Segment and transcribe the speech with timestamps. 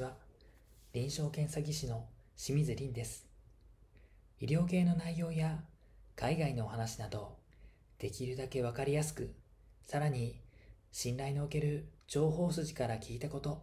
[0.00, 0.16] は。
[0.92, 3.26] 臨床検査技師の清水凛です。
[4.40, 5.62] 医療系の内容や
[6.16, 7.36] 海外のお話など、
[7.98, 9.34] できるだけわかりやすく、
[9.82, 10.40] さらに
[10.90, 13.62] 信頼のおける情報筋から聞いたこと、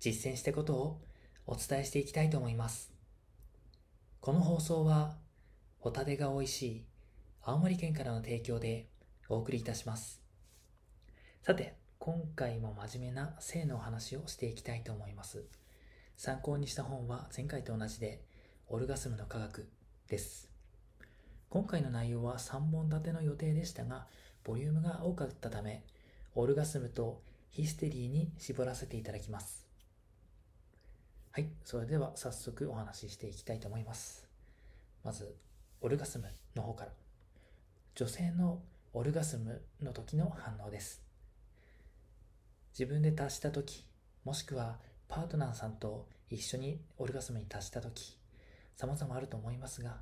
[0.00, 1.00] 実践したことを
[1.46, 2.92] お伝えしていきたいと思います。
[4.20, 5.16] この放送は、
[5.78, 6.84] ホタテが美味しい
[7.42, 8.88] 青森県からの提供で
[9.28, 10.20] お送りいたします。
[11.42, 15.44] さて、今回も真面目な性のお話をしていきたいと思います。
[16.16, 18.22] 参考にした本は前回と同じで、
[18.68, 19.68] オルガスムの科学
[20.08, 20.48] です。
[21.50, 24.06] 今回の内容は3本立ての予定でしたが、
[24.44, 25.82] ボリュームが多かったため、
[26.36, 29.66] オルガスムとヒステリーに絞らせていただきます。
[31.32, 34.28] はい、それでは早速お話ししていきたいと思います。
[35.02, 35.36] まず、
[35.80, 36.92] オルガスムの方から。
[37.96, 38.62] 女性の
[38.92, 41.07] オルガスムの時の反応です。
[42.78, 43.84] 自分で達した時、
[44.24, 44.78] もしくは
[45.08, 48.16] パートナーさんと一緒にオルガスムに達した時、
[48.76, 49.96] 様々あると思いますが、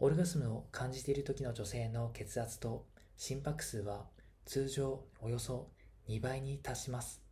[0.00, 2.84] オルガスムを感じている時の女性の血圧と
[3.16, 4.06] 心拍数は
[4.46, 5.68] 通常およそ
[6.08, 7.22] 2倍に達します。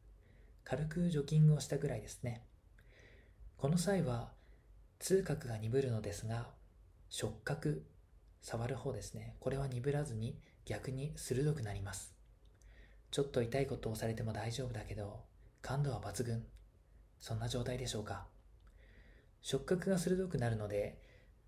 [0.63, 2.45] 軽くジョギングをしたぐらいですね。
[3.57, 4.31] この際は
[5.01, 6.47] 痛覚が鈍るのですが、
[7.09, 7.85] 触覚、
[8.41, 9.35] 触る方ですね。
[9.41, 12.16] これは鈍らずに逆に鋭くなります。
[13.17, 15.21] ちょっと痛いことをされても大丈夫だけど、
[15.63, 16.45] 感度は抜群。
[17.19, 18.27] そんな状態でしょうか。
[19.41, 21.01] 触覚が鋭くなるので、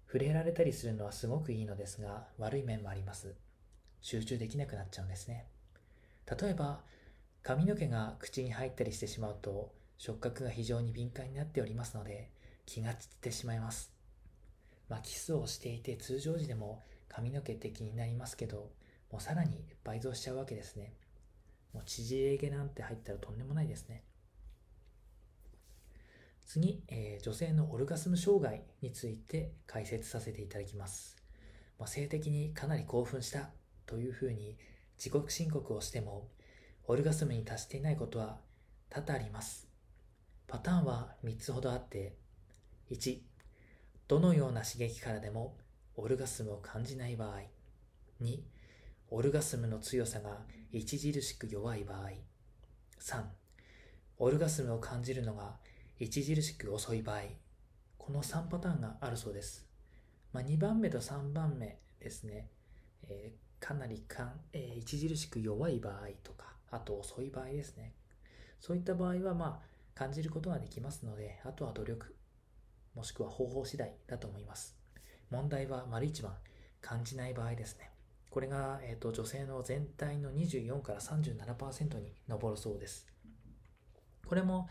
[0.06, 3.34] 触れられたりするのはすごくいいのですが、悪い面もあります。
[4.00, 5.44] 集中できなくなっちゃうんですね。
[6.41, 6.80] 例えば、
[7.42, 12.30] 髪の毛が口に入ったりしてしまうと、触覚が非常に敏感になっておりますので、
[12.64, 13.92] 気が散ってしまいます。
[14.89, 18.70] まあ、キスをしていて通常時でも髪の毛って気になりますけど、
[19.12, 20.94] もうさらに倍増しちゃうわけですね。
[21.72, 24.02] もう縮れ毛なんて入ったらとんでもないですね。
[26.47, 31.16] 次、えー、女性のオルガスム障害について解説させていただきます。
[31.78, 33.51] まあ、性的にかなり興奮した
[33.84, 34.57] というふうに
[34.96, 36.28] 自己申告をしても、
[36.86, 38.40] オルガスムに達していないことは
[38.89, 39.68] 多々あります。
[40.46, 42.17] パターンは3つほどあって、
[42.90, 43.18] 1、
[44.08, 45.55] どのような刺激からでも
[45.96, 47.40] オルガスムを感じない場合。
[48.23, 48.40] 2、
[49.11, 50.42] オルガスムの強さが
[50.74, 52.11] 著しく弱い場合。
[53.01, 53.23] 3、
[54.19, 55.57] オルガスムを感じるのが
[55.98, 57.20] 著しく遅い場合。
[57.96, 59.67] この3パターンがあるそうです。
[60.35, 62.51] まあ、2番目と3番目ですね。
[63.08, 67.95] えー、かなりかん、えー、著しく弱い場合とか、あと遅い場合ですね。
[68.61, 72.14] そういった場合は、まあ、感じることができますので、あとは努力、
[72.95, 74.77] もしくは方法次第だと思います。
[75.30, 76.35] 問題は丸一番、
[76.83, 77.90] 感じない場合ですね。
[78.30, 83.06] これが、えーと、女性の全体の24から37%に上るそうです。
[84.27, 84.68] これも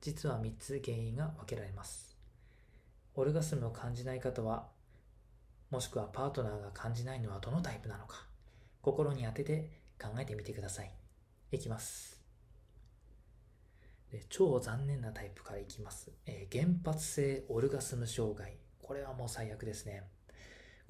[0.00, 2.16] 実は3つ原因が分けられます。
[3.14, 4.68] オルガスムを感じない方は、
[5.70, 8.26] もしくはパートナーが感じないのはどのタイプなのか、
[8.80, 10.92] 心に当てて考えてみてください。
[11.52, 12.20] いきます。
[14.10, 18.56] で超残念なタイプからいきます、えー、原発性オルガスム障害。
[18.82, 20.02] これはもう最悪ですね。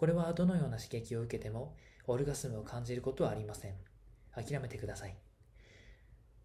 [0.01, 3.75] これはどのような刺激を受けてもオルガスムを感じることはありません。
[4.35, 5.15] 諦めてください。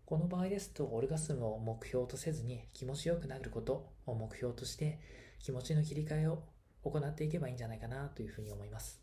[0.04, 5.00] この場合ですと、オルガスムを目標とせずに気持ちよくなることを目標として
[5.40, 6.44] 気持ちの切り替えを
[6.84, 9.02] 行っていけばいいんじゃないかなというふうに思います。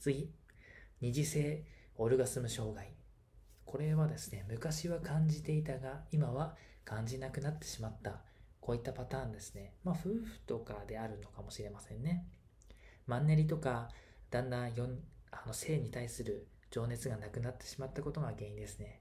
[0.00, 0.34] 次、
[1.00, 1.64] 二次性
[1.94, 2.92] オルガスム障害。
[3.64, 8.24] これはですね、昔は感じていたが、今は感じなくなってしまった。
[8.60, 9.74] こういったパターンですね。
[9.84, 12.26] まあ、夫婦とかであるのかもしれませんね。
[13.06, 13.88] マンネリとか、
[14.30, 14.88] だんだんよ
[15.30, 19.00] あの性に対する情熱がなくなってしまったことが原因ですね。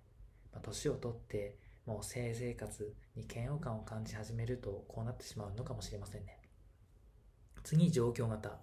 [0.53, 6.39] まあ、年を取ってもう性生活に嫌悪感を感じ始めるとこうなってしまうのかもしれませんね。
[7.63, 8.59] 次状況型。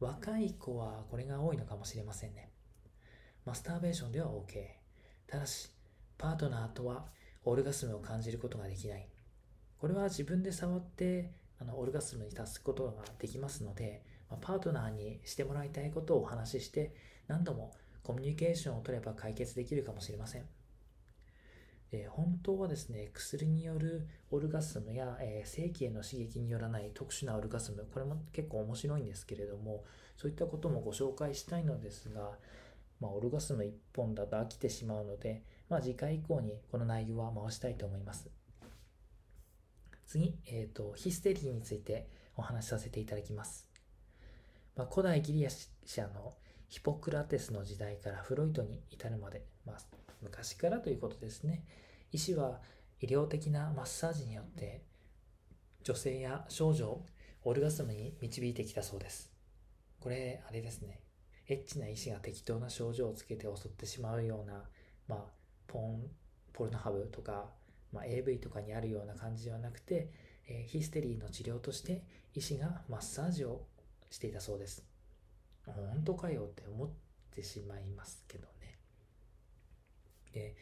[0.00, 2.50] 若い子はこれが多いのかもしれませんね。
[3.44, 4.66] マスターベーションでは OK
[5.26, 5.70] ただし
[6.16, 7.06] パートナーとは
[7.44, 9.08] オルガスムを感じることができない。
[9.78, 16.94] これは自分で触ってあのオルガスムに達すことができますので、ま、パートナーにしてもらいたいことをお話しして
[17.26, 17.72] 何度も
[18.02, 20.44] コミュニケーションを取れば解決できるかもしれません
[21.90, 29.84] え、本当はですね、薬によるオルガスムや、えー、正規への刺激によらない特殊なオルガスム、これも結構面白いんですけれども、
[30.16, 32.32] そういったこともご紹介したいのですが、
[33.00, 38.28] まあ、オルガスム1本だと飽きてしまうので、まあ、次回以降にこの内容は回したいと思います。
[40.06, 43.67] 次、え、ー、と、ヒステリーについてお話しさせていただきます。
[44.78, 46.34] まあ、古代ギリシャの
[46.68, 49.76] ヒポクラテスの時代からフロイトに至るまで、まあ、
[50.22, 51.64] 昔からということですね。
[52.12, 52.60] 医師は
[53.00, 54.84] 医療的なマッサージによって
[55.82, 57.04] 女性や少女を
[57.42, 59.32] オルガスムに導いてきたそうです。
[59.98, 61.00] これ、あれですね。
[61.48, 64.62] エッチな医師が適当な症状をつけて襲ってしまうような、
[65.08, 65.24] まあ、
[65.66, 66.04] ポン、
[66.52, 67.46] ポルノハブとか、
[67.92, 70.12] まあ、AV とかにあるような感じではなくて、
[70.46, 72.04] えー、ヒステリーの治療として
[72.34, 73.66] 医師がマッサージを
[74.10, 74.84] していたそうです。
[75.66, 76.88] 本当かよって思っ
[77.34, 78.78] てしまいますけどね。
[80.32, 80.56] で、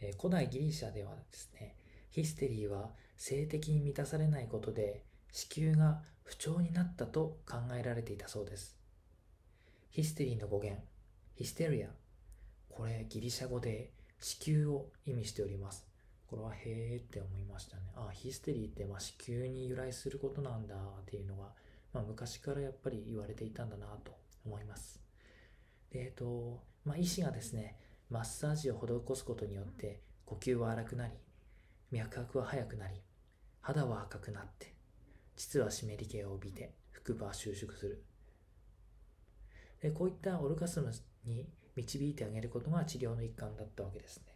[0.00, 1.76] え、古代ギリシャではですね、
[2.10, 8.76] ヒステリーは性的に満たされないことで子宮が不調になったと考えられていたそうです。
[9.90, 10.82] ヒステリーの語源、
[11.34, 11.88] ヒステリア。
[12.68, 15.86] これギリシャ語で子宮を意味しております。
[16.26, 17.82] これはへーって思いましたね。
[17.96, 21.52] あ、ヒステリーってまあ子宮に由来することなんだっていうのが、
[21.92, 25.00] まあ、昔からやっぱり言われていたんだなと思います。
[25.90, 27.76] で、えっと、まあ、医師がですね、
[28.08, 31.14] マッサージを施すことによって呼吸は荒くなり、
[31.90, 33.00] 脈拍は速くなり、
[33.60, 34.74] 肌は赤くなって、
[35.36, 38.04] 膣は湿り気を帯びて、腹部は収縮する。
[39.80, 40.92] でこういったオルガスム
[41.24, 44.29] に導いてあげることが治療の一環だったわけですね。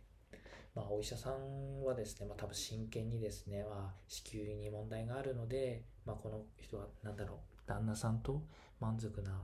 [0.75, 8.43] まあ、お医者さんはですね、まあ、多分真剣にですね、まあ、子宮に問題があるので、まあ、この人は何だろう、旦那さんと
[8.81, 9.43] 満足な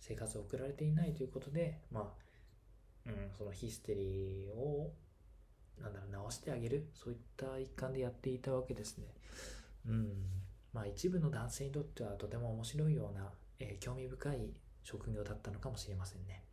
[0.00, 2.14] 生活を送られていないということで、ま
[3.06, 4.92] あ、うん、そのヒステリーを、
[5.80, 9.14] なんだろう、直してあげる、そういった一環でやっていたわけですね。
[9.86, 10.12] うん。
[10.72, 16.44] まあ、一部の男性にとってはとても面白いような、えー、興味深い職業だったのかもしれませんね。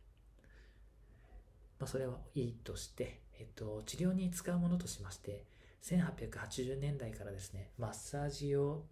[1.78, 5.44] まあ、それはいいとして、えっと、治療に使うものとしまして、
[5.82, 8.82] 1880年代からですね、マッサージ用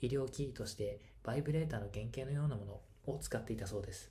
[0.00, 2.80] 医療機器としてバイブレーターの原型のようなもの
[3.14, 4.10] を使っていたそうです。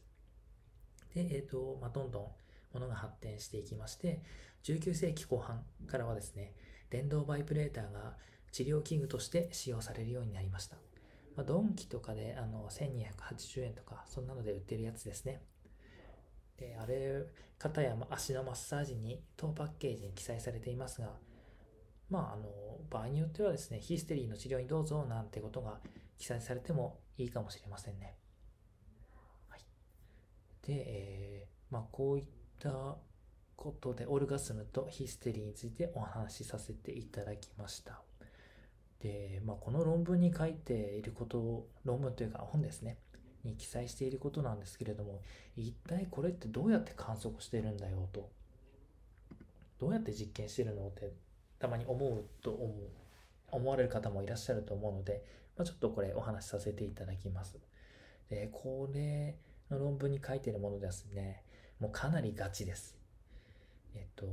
[1.15, 2.27] で、えっと、まあ、どんどん
[2.73, 4.21] ものが発展していきまして、
[4.63, 6.53] 19世紀後半からはですね、
[6.89, 8.15] 電動バイブレーターが
[8.51, 10.77] 治療器具として使用されるようになりました。
[11.35, 15.41] まあ、ドンキとかであの1280円とか、そんなので売ってるやつですね。
[16.63, 17.25] で、あれ、
[17.57, 21.09] 肩や足のマッサージに当パッケージに記載されていますが、
[22.09, 22.43] まあ、あの、
[22.89, 25.79] 場合によってはですね、ヒステリーの治療にどうぞなんてことが
[26.17, 28.15] 記載されてもいいかもしれませんね。
[29.49, 29.59] はい。
[30.65, 32.25] で、えー、まあ、こういっ
[32.59, 32.95] た
[33.55, 38.01] ことで、オルガスムとヒステリーについてお話しさせていただきました。
[38.99, 42.97] で、まあ、この論文に書いていることを、論文というか本ですね。
[43.43, 45.21] に記載していることなんですけれども、
[45.55, 48.29] 一体これってどうやって観測してるんだよと。
[49.79, 51.11] どうやって実験してるのって
[51.59, 52.75] たまに思うと思う、
[53.51, 55.23] 思われる方もいらっしゃると思うので、
[55.57, 57.59] まあ、ちょっとこれお話しさせていただきます。
[58.29, 59.37] で、これ
[59.69, 61.43] の論文に書いてるものですね、
[61.79, 62.97] もうかなりガチです。
[63.95, 64.25] えっと、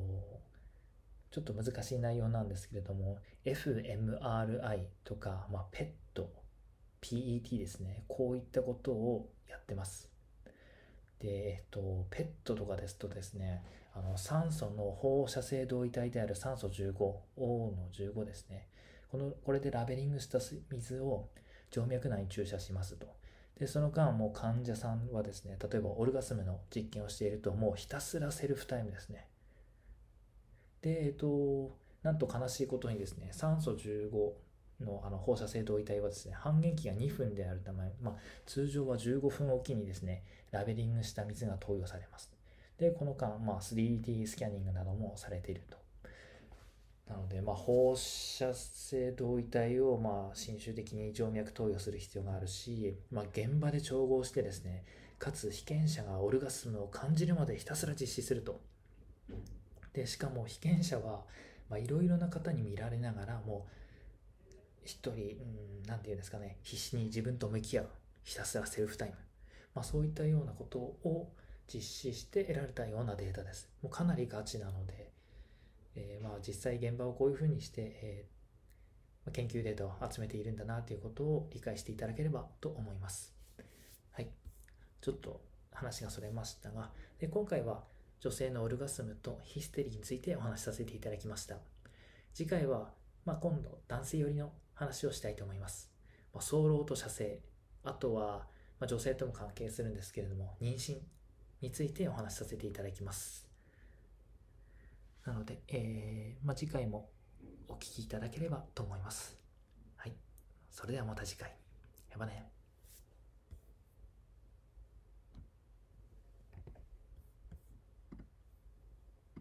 [1.30, 5.92] ちょっと難しい内容なんですけれども、fMRI とか、まあ、PET、
[7.00, 8.04] PET ですね。
[8.08, 10.10] こういったことをやってます。
[11.18, 13.62] で、えっと、ペットとかですとですね、
[13.94, 16.94] あの酸素の放射性同位体である酸素15、
[17.36, 18.68] O の15ですね。
[19.10, 20.38] この、これでラベリングした
[20.70, 21.28] 水を
[21.70, 23.06] 静脈内に注射しますと。
[23.58, 29.28] で、その間、もう患者さんはですね、例えばオルガスムの実験をしていると、もうひたすらセルフタイムですね。
[30.80, 34.32] で、えっと、なんと悲しいことにですね、酸素15
[34.80, 38.14] のあの放射性同位体はですね、半減期が2分であるため、まあ、
[38.46, 42.32] 通常は15分おきにですね、ラベリングした水が投与されます。
[42.78, 45.78] で、この間、まあ、3D スキャニングなどもされていると。
[47.10, 54.84] なので、まあ、放射性同位体を、まあ、侵襲的に静脈投与する必要があるし、まあ、現場で調合してですね、
[55.18, 58.60] かつ被験者がオルガスムを感じるまでひたすら実施すると。
[59.92, 61.24] で、しかも被験者は、
[61.68, 63.79] まあ、いろいろな方に見られながら、もう、
[64.84, 67.88] 一人、うん、なんていうんですかね、必死に自分と向き合う。
[68.22, 69.14] ひたすらセルフタイム。
[69.74, 71.32] まあ、そういったようなことを
[71.72, 73.68] 実施して得られたようなデータです。
[73.82, 75.12] もうかなりガチなので、
[75.94, 83.34] えー、まあ実際現場をこういうふうにして、えー、研究データを集めているんだなということを理解していただければと思います。
[84.12, 84.28] はい。
[85.00, 85.40] ちょっと
[85.72, 87.84] 話がそれましたが、で今回は
[88.20, 91.56] 女性のオルガスムとヒステリーについてお話しさせていただきました。
[92.34, 92.90] 次回は、
[93.24, 95.90] まあ、今度男性寄りの話をしたいと思います。
[96.32, 97.40] まあ、早漏と射精、
[97.84, 98.46] あとは、
[98.78, 100.96] まあ、女性とも関係するんですけれども、妊娠
[101.60, 103.46] についてお話しさせていただきます。
[105.26, 107.10] なので、えー、まあ、次回も
[107.68, 109.38] お聴きいただければと思います。
[109.96, 110.14] はい。
[110.70, 111.54] それではまた次回。
[112.10, 112.59] やばね。